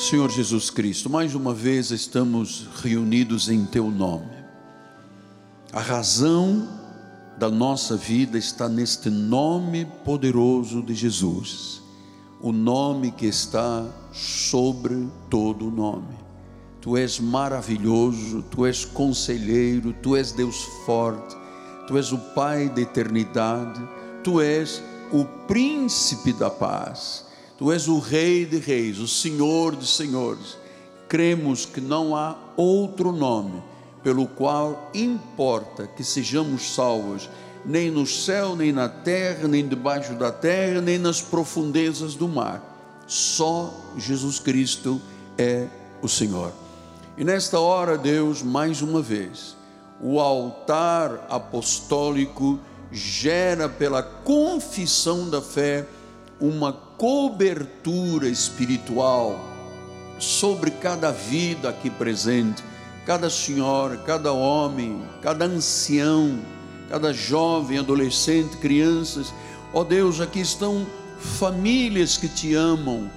Senhor 0.00 0.30
Jesus 0.30 0.70
Cristo, 0.70 1.10
mais 1.10 1.34
uma 1.34 1.52
vez 1.52 1.90
estamos 1.90 2.66
reunidos 2.82 3.50
em 3.50 3.66
Teu 3.66 3.90
nome. 3.90 4.32
A 5.74 5.80
razão 5.80 6.66
da 7.36 7.50
nossa 7.50 7.98
vida 7.98 8.38
está 8.38 8.66
neste 8.66 9.10
nome 9.10 9.84
poderoso 10.02 10.80
de 10.82 10.94
Jesus, 10.94 11.82
o 12.40 12.50
nome 12.50 13.10
que 13.10 13.26
está 13.26 13.86
sobre 14.10 15.06
todo 15.28 15.70
nome. 15.70 16.16
Tu 16.80 16.96
és 16.96 17.20
maravilhoso, 17.20 18.42
Tu 18.50 18.64
és 18.64 18.86
conselheiro, 18.86 19.92
Tu 20.02 20.16
és 20.16 20.32
Deus 20.32 20.62
forte, 20.86 21.36
Tu 21.86 21.98
és 21.98 22.10
o 22.10 22.16
Pai 22.34 22.70
da 22.70 22.80
eternidade, 22.80 23.86
Tu 24.24 24.40
és 24.40 24.82
o 25.12 25.26
príncipe 25.46 26.32
da 26.32 26.48
paz. 26.48 27.28
Tu 27.60 27.70
és 27.70 27.88
o 27.88 27.98
Rei 27.98 28.46
de 28.46 28.56
Reis, 28.56 28.98
o 29.00 29.06
Senhor 29.06 29.76
de 29.76 29.86
Senhores. 29.86 30.56
Cremos 31.06 31.66
que 31.66 31.78
não 31.78 32.16
há 32.16 32.34
outro 32.56 33.12
nome 33.12 33.62
pelo 34.02 34.26
qual 34.26 34.90
importa 34.94 35.86
que 35.86 36.02
sejamos 36.02 36.74
salvos, 36.74 37.28
nem 37.62 37.90
no 37.90 38.06
céu, 38.06 38.56
nem 38.56 38.72
na 38.72 38.88
terra, 38.88 39.46
nem 39.46 39.68
debaixo 39.68 40.14
da 40.14 40.32
terra, 40.32 40.80
nem 40.80 40.98
nas 40.98 41.20
profundezas 41.20 42.14
do 42.14 42.26
mar. 42.26 43.04
Só 43.06 43.74
Jesus 43.94 44.38
Cristo 44.38 44.98
é 45.36 45.66
o 46.00 46.08
Senhor. 46.08 46.54
E 47.14 47.24
nesta 47.24 47.60
hora, 47.60 47.98
Deus, 47.98 48.42
mais 48.42 48.80
uma 48.80 49.02
vez, 49.02 49.54
o 50.00 50.18
altar 50.18 51.26
apostólico 51.28 52.58
gera 52.90 53.68
pela 53.68 54.02
confissão 54.02 55.28
da 55.28 55.42
fé 55.42 55.86
uma 56.40 56.72
cobertura 56.72 58.28
espiritual 58.28 59.38
sobre 60.18 60.70
cada 60.70 61.10
vida 61.10 61.68
aqui 61.68 61.90
presente, 61.90 62.62
cada 63.04 63.28
senhora, 63.28 63.96
cada 63.98 64.32
homem, 64.32 65.02
cada 65.20 65.44
ancião, 65.44 66.38
cada 66.88 67.12
jovem, 67.12 67.78
adolescente, 67.78 68.56
crianças. 68.56 69.32
Ó 69.72 69.80
oh 69.80 69.84
Deus, 69.84 70.20
aqui 70.20 70.40
estão 70.40 70.86
famílias 71.18 72.16
que 72.16 72.28
te 72.28 72.54
amam, 72.54 73.10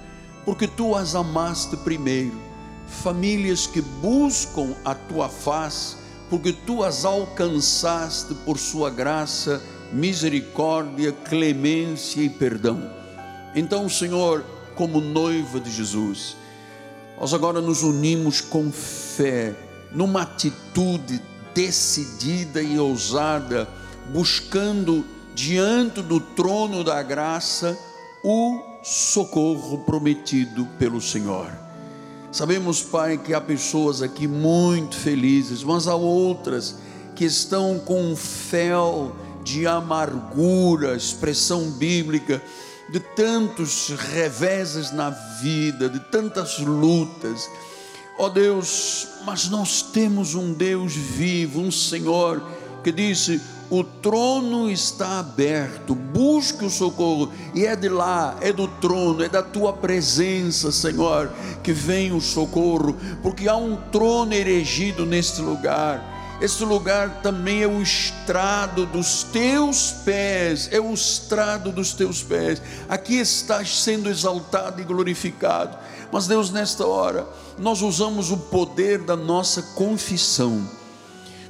porque 0.44 0.66
tu 0.66 0.94
as 0.94 1.14
amaste 1.14 1.76
primeiro, 1.78 2.38
famílias 2.86 3.66
que 3.66 3.80
buscam 3.80 4.74
a 4.84 4.94
tua 4.94 5.28
face, 5.28 5.96
porque 6.28 6.52
tu 6.52 6.82
as 6.82 7.04
alcançaste 7.04 8.34
por 8.44 8.58
sua 8.58 8.90
graça, 8.90 9.62
misericórdia, 9.92 11.12
clemência 11.12 12.20
e 12.20 12.28
perdão. 12.28 13.03
Então, 13.54 13.88
Senhor, 13.88 14.44
como 14.74 15.00
noiva 15.00 15.60
de 15.60 15.70
Jesus, 15.70 16.36
nós 17.18 17.32
agora 17.32 17.60
nos 17.60 17.82
unimos 17.82 18.40
com 18.40 18.72
fé, 18.72 19.54
numa 19.92 20.22
atitude 20.22 21.22
decidida 21.54 22.60
e 22.60 22.78
ousada, 22.78 23.68
buscando 24.12 25.04
diante 25.34 26.02
do 26.02 26.18
trono 26.18 26.82
da 26.82 27.00
graça 27.02 27.78
o 28.24 28.60
socorro 28.82 29.78
prometido 29.78 30.66
pelo 30.78 31.00
Senhor. 31.00 31.50
Sabemos, 32.32 32.82
Pai, 32.82 33.16
que 33.16 33.32
há 33.32 33.40
pessoas 33.40 34.02
aqui 34.02 34.26
muito 34.26 34.96
felizes, 34.96 35.62
mas 35.62 35.86
há 35.86 35.94
outras 35.94 36.76
que 37.14 37.24
estão 37.24 37.78
com 37.78 38.02
um 38.02 38.16
fel 38.16 39.14
de 39.44 39.66
amargura, 39.66 40.96
expressão 40.96 41.70
bíblica, 41.70 42.42
de 42.88 43.00
tantos 43.00 43.88
reveses 44.12 44.90
na 44.92 45.10
vida, 45.10 45.88
de 45.88 46.00
tantas 46.00 46.58
lutas. 46.58 47.50
Ó 48.18 48.26
oh 48.26 48.30
Deus, 48.30 49.08
mas 49.24 49.48
nós 49.48 49.82
temos 49.82 50.34
um 50.34 50.52
Deus 50.52 50.94
vivo, 50.94 51.60
um 51.60 51.70
Senhor 51.70 52.42
que 52.82 52.92
disse: 52.92 53.40
o 53.70 53.82
trono 53.82 54.70
está 54.70 55.18
aberto, 55.18 55.94
busque 55.94 56.64
o 56.64 56.70
socorro, 56.70 57.32
e 57.54 57.66
é 57.66 57.74
de 57.74 57.88
lá, 57.88 58.36
é 58.40 58.52
do 58.52 58.68
trono, 58.68 59.24
é 59.24 59.28
da 59.28 59.42
tua 59.42 59.72
presença, 59.72 60.70
Senhor, 60.70 61.32
que 61.62 61.72
vem 61.72 62.12
o 62.12 62.20
socorro, 62.20 62.96
porque 63.22 63.48
há 63.48 63.56
um 63.56 63.76
trono 63.90 64.32
erigido 64.34 65.04
neste 65.04 65.40
lugar 65.40 66.13
este 66.40 66.64
lugar 66.64 67.22
também 67.22 67.62
é 67.62 67.66
o 67.66 67.80
estrado 67.80 68.84
dos 68.86 69.22
teus 69.22 69.92
pés, 70.04 70.68
é 70.72 70.80
o 70.80 70.92
estrado 70.92 71.70
dos 71.70 71.92
teus 71.92 72.22
pés. 72.22 72.60
Aqui 72.88 73.14
estás 73.18 73.82
sendo 73.82 74.10
exaltado 74.10 74.80
e 74.80 74.84
glorificado. 74.84 75.78
Mas 76.10 76.26
Deus, 76.26 76.50
nesta 76.50 76.86
hora, 76.86 77.26
nós 77.58 77.82
usamos 77.82 78.30
o 78.30 78.36
poder 78.36 78.98
da 78.98 79.16
nossa 79.16 79.62
confissão. 79.62 80.68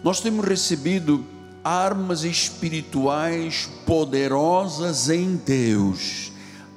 Nós 0.02 0.20
temos 0.20 0.44
recebido 0.44 1.24
armas 1.64 2.24
espirituais 2.24 3.68
poderosas 3.86 5.08
em 5.08 5.36
Deus. 5.36 6.30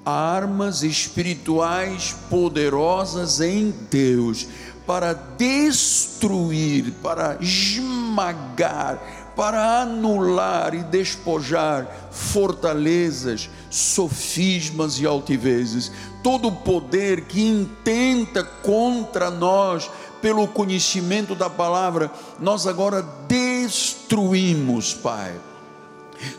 Armas 0.06 0.81
espirituais 0.81 2.16
poderosas 2.29 3.41
em 3.41 3.74
Deus 3.91 4.47
para 4.88 5.14
destruir, 5.38 6.94
para 7.03 7.38
esmagar, 7.42 8.98
para 9.36 9.81
anular 9.81 10.74
e 10.74 10.81
despojar 10.81 12.09
fortalezas, 12.09 13.50
sofismas 13.70 14.98
e 14.98 15.06
altivezes, 15.06 15.92
todo 16.24 16.48
o 16.48 16.56
poder 16.56 17.25
que 17.25 17.42
intenta 17.46 18.44
contra 18.44 19.30
nós, 19.30 19.92
pelo 20.22 20.48
conhecimento 20.48 21.36
da 21.36 21.50
palavra, 21.50 22.09
nós 22.40 22.66
agora 22.66 23.06
destruímos, 23.28 24.94
Pai. 24.94 25.36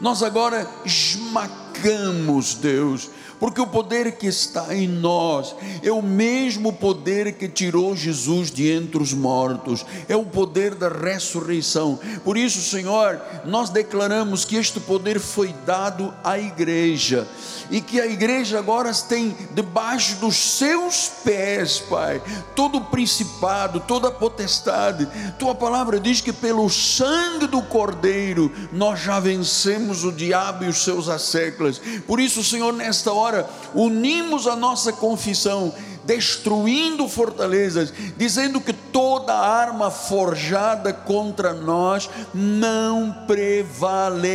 Nós 0.01 0.23
agora 0.23 0.69
esmagamos, 0.85 2.55
Deus, 2.55 3.11
porque 3.39 3.61
o 3.61 3.67
poder 3.67 4.13
que 4.13 4.27
está 4.27 4.75
em 4.75 4.89
nós 4.89 5.55
é 5.83 5.93
o 5.93 6.03
mesmo 6.03 6.73
poder 6.73 7.33
que 7.35 7.49
tirou 7.49 7.97
Jesus 7.97 8.51
de 8.51 8.71
entre 8.71 9.03
os 9.03 9.13
mortos, 9.13 9.85
é 10.09 10.17
o 10.17 10.25
poder 10.25 10.75
da 10.75 10.89
ressurreição. 10.89 11.99
Por 12.25 12.37
isso, 12.37 12.61
Senhor, 12.61 13.21
nós 13.45 13.71
declaramos 13.71 14.45
que 14.45 14.57
este 14.57 14.81
poder 14.81 15.21
foi 15.21 15.55
dado 15.65 16.13
à 16.25 16.39
igreja 16.39 17.27
e 17.71 17.81
que 17.81 18.01
a 18.01 18.07
igreja 18.07 18.59
agora 18.59 18.89
tem 19.09 19.37
debaixo 19.53 20.17
dos 20.17 20.37
seus 20.37 21.09
pés, 21.23 21.79
Pai, 21.79 22.23
todo 22.57 22.79
o 22.79 22.85
principado, 22.85 23.81
toda 23.81 24.09
a 24.09 24.13
potestade. 24.13 25.07
Tua 25.39 25.55
palavra 25.55 26.01
diz 26.01 26.21
que 26.21 26.33
pelo 26.33 26.69
sangue 26.71 27.47
do 27.47 27.61
Cordeiro 27.63 28.51
nós 28.73 29.01
já 29.01 29.21
vencemos 29.21 30.05
o 30.05 30.13
diabo 30.13 30.65
e 30.65 30.69
os 30.69 30.83
seus 30.83 31.09
asseclas. 31.09 31.81
Por 32.07 32.19
isso, 32.19 32.43
Senhor, 32.43 32.73
nesta 32.73 33.13
hora 33.13 33.28
agora 33.29 33.49
unimos 33.75 34.47
a 34.47 34.57
nossa 34.57 34.93
confissão, 34.93 35.73
destruindo 36.09 37.07
fortalezas, 37.07 37.93
dizendo 38.17 38.63
que 38.63 38.73
toda 38.73 39.35
arma 39.35 39.91
forjada 39.91 40.91
contra 40.91 41.53
nós 41.53 42.09
não 42.33 43.15
prevalecerá, 43.27 44.31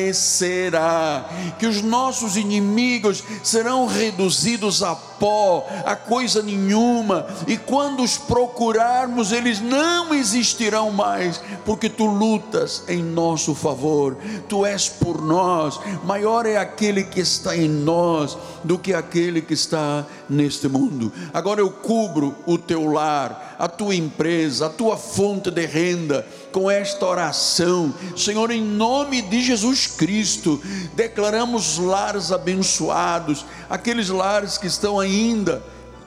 que 1.57 1.65
os 1.65 1.81
nossos 1.81 2.37
inimigos 2.37 3.23
serão 3.41 3.87
reduzidos 3.87 4.83
a 4.83 4.93
pó, 4.95 5.67
a 5.83 5.95
coisa 5.95 6.43
nenhuma, 6.43 7.25
e 7.47 7.57
quando 7.57 8.03
os 8.03 8.19
procurarmos, 8.19 9.31
eles 9.31 9.59
não 9.59 10.13
existirão 10.13 10.91
mais, 10.91 11.41
porque 11.65 11.89
tu 11.89 12.05
lutas 12.05 12.83
em 12.87 13.01
nosso 13.01 13.55
favor, 13.55 14.15
tu 14.47 14.63
és 14.63 14.87
por 14.87 15.19
nós, 15.19 15.79
maior 16.03 16.45
é 16.45 16.57
aquele 16.57 17.03
que 17.03 17.19
está 17.19 17.57
em 17.57 17.67
nós 17.67 18.37
do 18.63 18.77
que 18.77 18.93
aquele 18.93 19.41
que 19.41 19.55
está 19.55 20.05
neste 20.29 20.67
mundo. 20.67 21.11
Agora 21.33 21.62
eu 21.63 21.71
cubro 21.71 22.35
o 22.45 22.57
teu 22.57 22.85
lar, 22.91 23.55
a 23.57 23.67
tua 23.67 23.95
empresa, 23.95 24.65
a 24.65 24.69
tua 24.69 24.97
fonte 24.97 25.49
de 25.49 25.65
renda 25.65 26.27
com 26.51 26.69
esta 26.69 27.05
oração. 27.05 27.93
Senhor, 28.15 28.51
em 28.51 28.61
nome 28.61 29.21
de 29.21 29.41
Jesus 29.41 29.87
Cristo, 29.87 30.61
declaramos 30.93 31.77
lares 31.77 32.31
abençoados, 32.31 33.45
aqueles 33.69 34.09
lares 34.09 34.57
que 34.57 34.67
estão 34.67 34.99
ainda 34.99 35.63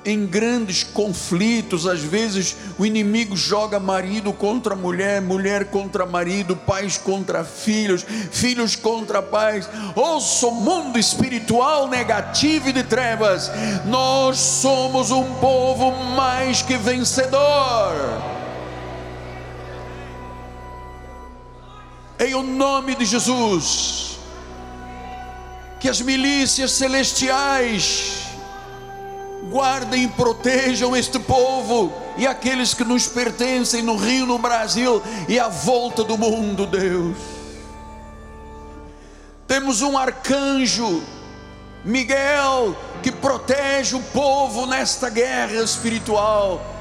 em 0.06 0.24
grandes 0.24 0.84
conflitos, 0.84 1.84
às 1.84 2.00
vezes 2.00 2.56
o 2.78 2.86
inimigo 2.86 3.36
joga 3.36 3.80
marido 3.80 4.32
contra 4.32 4.76
mulher, 4.76 5.20
mulher 5.20 5.64
contra 5.64 6.06
marido, 6.06 6.54
pais 6.54 6.96
contra 6.96 7.44
filhos, 7.44 8.06
filhos 8.30 8.76
contra 8.76 9.20
pais. 9.20 9.68
Ouça 9.96 10.46
o 10.46 10.52
mundo 10.52 10.96
espiritual 10.96 11.88
negativo 11.88 12.68
e 12.68 12.72
de 12.72 12.84
trevas. 12.84 13.50
Nós 13.84 14.38
somos 14.38 15.10
um 15.10 15.34
povo 15.34 15.90
mais 16.14 16.62
que 16.62 16.76
vencedor. 16.76 17.92
Em 22.20 22.32
o 22.32 22.44
nome 22.44 22.94
de 22.94 23.04
Jesus, 23.04 24.18
que 25.80 25.88
as 25.88 26.00
milícias 26.00 26.70
celestiais 26.70 28.25
guardem 29.50 30.04
e 30.04 30.08
protejam 30.08 30.96
este 30.96 31.18
povo 31.18 31.92
e 32.16 32.26
aqueles 32.26 32.74
que 32.74 32.84
nos 32.84 33.06
pertencem 33.06 33.82
no 33.82 33.96
Rio, 33.96 34.26
no 34.26 34.38
Brasil 34.38 35.02
e 35.28 35.38
à 35.38 35.48
volta 35.48 36.02
do 36.02 36.18
mundo, 36.18 36.66
Deus. 36.66 37.16
Temos 39.46 39.80
um 39.82 39.96
arcanjo, 39.96 41.02
Miguel, 41.84 42.76
que 43.02 43.12
protege 43.12 43.94
o 43.94 44.02
povo 44.02 44.66
nesta 44.66 45.08
guerra 45.08 45.62
espiritual. 45.62 46.74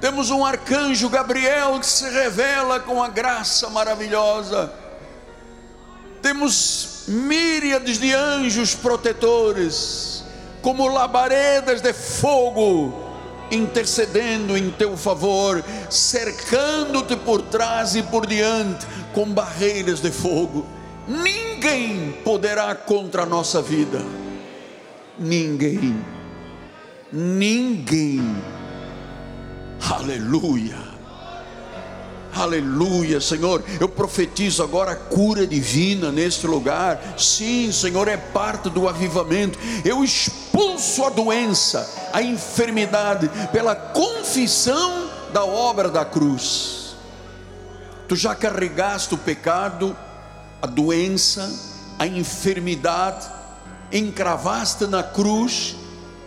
Temos 0.00 0.30
um 0.30 0.44
arcanjo, 0.44 1.08
Gabriel, 1.08 1.78
que 1.78 1.86
se 1.86 2.08
revela 2.08 2.80
com 2.80 3.02
a 3.02 3.08
graça 3.08 3.68
maravilhosa. 3.70 4.72
Temos 6.20 7.04
míriades 7.06 7.98
de 7.98 8.12
anjos 8.14 8.74
protetores, 8.74 10.21
como 10.62 10.88
labaredas 10.88 11.82
de 11.82 11.92
fogo, 11.92 12.94
intercedendo 13.50 14.56
em 14.56 14.70
teu 14.70 14.96
favor, 14.96 15.62
cercando-te 15.90 17.16
por 17.16 17.42
trás 17.42 17.94
e 17.94 18.02
por 18.02 18.26
diante 18.26 18.86
com 19.12 19.26
barreiras 19.26 20.00
de 20.00 20.10
fogo. 20.10 20.64
Ninguém 21.06 22.12
poderá 22.24 22.74
contra 22.74 23.24
a 23.24 23.26
nossa 23.26 23.60
vida. 23.60 24.00
Ninguém. 25.18 26.02
Ninguém. 27.12 28.22
Aleluia. 29.90 30.92
Aleluia, 32.34 33.20
Senhor. 33.20 33.62
Eu 33.78 33.88
profetizo 33.88 34.62
agora 34.62 34.92
a 34.92 34.96
cura 34.96 35.46
divina 35.46 36.10
neste 36.10 36.46
lugar. 36.46 37.14
Sim, 37.18 37.70
Senhor, 37.70 38.08
é 38.08 38.16
parte 38.16 38.70
do 38.70 38.88
avivamento. 38.88 39.58
Eu 39.84 40.02
expulso 40.52 41.04
a 41.04 41.08
doença, 41.08 41.90
a 42.12 42.20
enfermidade, 42.20 43.30
pela 43.50 43.74
confissão 43.74 45.08
da 45.32 45.44
obra 45.44 45.88
da 45.88 46.04
cruz. 46.04 46.94
Tu 48.06 48.14
já 48.14 48.34
carregaste 48.34 49.14
o 49.14 49.18
pecado, 49.18 49.96
a 50.60 50.66
doença, 50.66 51.50
a 51.98 52.06
enfermidade, 52.06 53.26
encravaste 53.90 54.86
na 54.86 55.02
cruz, 55.02 55.74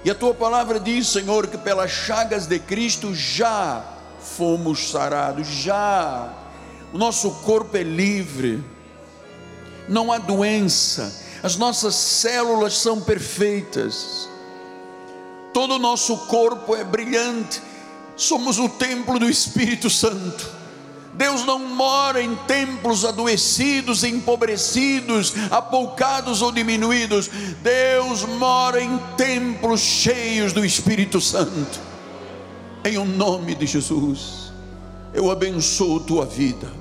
e 0.03 0.09
a 0.09 0.15
tua 0.15 0.33
palavra 0.33 0.79
diz, 0.79 1.07
Senhor, 1.07 1.47
que 1.47 1.57
pelas 1.57 1.91
chagas 1.91 2.47
de 2.47 2.57
Cristo 2.57 3.13
já 3.13 3.83
fomos 4.19 4.89
sarados, 4.89 5.47
já. 5.47 6.33
O 6.91 6.97
nosso 6.97 7.29
corpo 7.43 7.77
é 7.77 7.83
livre, 7.83 8.63
não 9.87 10.11
há 10.11 10.17
doença, 10.17 11.24
as 11.45 11.55
nossas 11.55 11.93
células 11.93 12.75
são 12.75 12.99
perfeitas, 12.99 14.27
todo 15.53 15.75
o 15.75 15.79
nosso 15.79 16.17
corpo 16.25 16.75
é 16.75 16.83
brilhante, 16.83 17.61
somos 18.15 18.57
o 18.57 18.67
templo 18.67 19.19
do 19.19 19.29
Espírito 19.29 19.87
Santo. 19.89 20.65
Deus 21.13 21.45
não 21.45 21.59
mora 21.59 22.21
em 22.21 22.35
templos 22.47 23.05
adoecidos, 23.05 24.03
empobrecidos, 24.03 25.33
apoucados 25.51 26.41
ou 26.41 26.51
diminuídos. 26.51 27.29
Deus 27.63 28.23
mora 28.23 28.81
em 28.81 28.97
templos 29.15 29.79
cheios 29.79 30.51
do 30.51 30.65
Espírito 30.65 31.21
Santo 31.21 31.79
em 32.85 32.99
o 32.99 33.05
nome 33.05 33.55
de 33.55 33.65
Jesus, 33.65 34.51
eu 35.11 35.31
abençoo 35.31 35.99
tua 35.99 36.23
vida, 36.23 36.71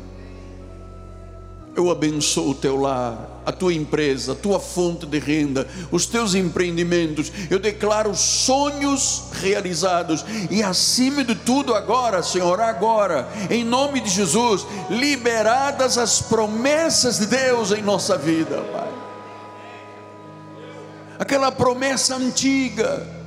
eu 1.77 1.91
abençoo 1.91 2.51
o 2.51 2.55
teu 2.55 2.77
lar, 2.77 3.43
a 3.45 3.51
tua 3.51 3.75
empresa, 3.75 4.33
a 4.33 4.35
tua 4.35 4.61
fonte 4.61 5.07
de 5.07 5.19
renda, 5.19 5.67
os 5.91 6.07
teus 6.07 6.35
empreendimentos. 6.35 7.33
Eu 7.51 7.59
declaro 7.59 8.15
sonhos 8.15 9.25
realizados 9.33 10.25
e 10.51 10.63
acima 10.63 11.25
de 11.25 11.35
tudo 11.35 11.75
agora, 11.75 12.23
Senhor, 12.23 12.61
agora, 12.61 13.29
em 13.51 13.65
nome 13.65 14.01
de 14.01 14.11
Jesus, 14.11 14.67
liberadas 14.89 15.99
as 15.99 16.21
promessas 16.21 17.19
de 17.19 17.27
Deus 17.27 17.73
em 17.73 17.83
nossa 17.83 18.17
vida, 18.17 18.63
Pai. 18.73 18.89
Aquela 21.19 21.51
promessa 21.51 22.17
antiga 22.17 23.24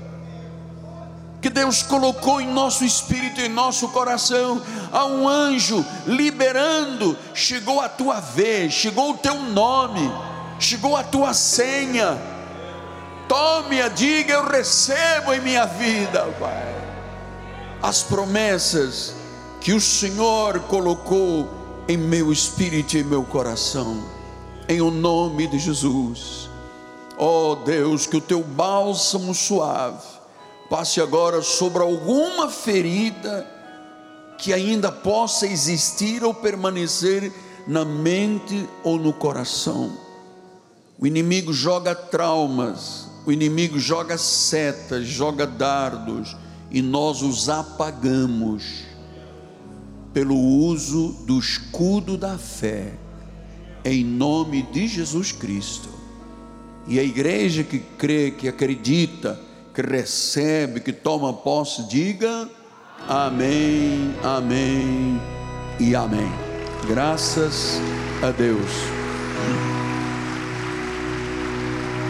Deus 1.57 1.81
colocou 1.81 2.39
em 2.39 2.54
nosso 2.54 2.86
espírito, 2.86 3.42
em 3.42 3.50
nosso 3.50 3.88
coração. 3.88 4.62
Há 4.92 5.07
um 5.07 5.27
anjo 5.27 5.83
liberando. 6.06 7.18
Chegou 7.33 7.81
a 7.81 7.89
tua 7.89 8.19
vez, 8.19 8.74
chegou 8.74 9.13
o 9.13 9.18
teu 9.18 9.42
nome, 9.42 10.07
chegou 10.59 10.95
a 10.95 11.01
tua 11.01 11.33
senha. 11.33 12.15
Tome-a, 13.27 13.88
diga: 13.88 14.33
Eu 14.33 14.48
recebo 14.48 15.33
em 15.33 15.42
minha 15.42 15.65
vida, 15.65 16.25
Pai. 16.39 16.75
As 17.81 18.04
promessas 18.04 19.15
que 19.59 19.74
o 19.74 19.81
Senhor 19.81 20.59
colocou 20.59 21.50
em 21.88 21.98
meu 21.98 22.31
espírito 22.31 22.95
e 22.95 23.00
em 23.00 23.04
meu 23.04 23.24
coração, 23.24 24.04
em 24.69 24.80
o 24.80 24.92
nome 24.92 25.48
de 25.48 25.57
Jesus. 25.57 26.51
Ó 27.18 27.54
oh 27.54 27.56
Deus, 27.56 28.06
que 28.06 28.15
o 28.15 28.21
teu 28.21 28.44
bálsamo 28.44 29.33
suave 29.33 30.17
passe 30.69 31.02
agora 31.02 31.42
sobre 31.42 31.81
alguma 31.81 32.50
ferida 32.50 33.46
que 34.38 34.54
ainda 34.54 34.92
possa 34.92 35.48
existir 35.48 36.24
ou 36.24 36.34
permanecer 36.34 37.31
na 37.68 37.84
mente 37.84 38.68
ou 38.84 38.98
no 39.00 39.12
coração. 39.12 39.98
O 41.00 41.06
inimigo 41.06 41.52
joga 41.54 41.94
traumas, 41.94 43.08
o 43.25 43.31
inimigo 43.31 43.80
joga 43.80 44.18
setas, 44.18 45.06
joga 45.06 45.46
dardos, 45.46 46.36
e 46.72 46.81
nós 46.81 47.22
os 47.22 47.50
apagamos 47.50 48.86
pelo 50.14 50.36
uso 50.36 51.10
do 51.25 51.38
escudo 51.38 52.18
da 52.18 52.38
fé, 52.38 52.94
em 53.86 54.04
nome 54.04 54.64
de 54.64 54.88
Jesus 54.88 55.31
Cristo. 55.31 55.90
E 56.88 57.00
a 57.00 57.04
igreja 57.04 57.64
que 57.64 57.80
crê, 57.80 58.31
que 58.31 58.48
acredita, 58.48 59.40
que 59.78 59.82
recebe, 59.84 60.80
que 60.80 60.92
toma 60.92 61.32
posse, 61.32 61.84
diga 61.84 62.50
amém, 63.08 64.12
amém 64.24 65.22
e 65.80 65.96
amém. 65.96 66.32
Graças 66.88 67.80
a 68.24 68.32
Deus. 68.32 68.72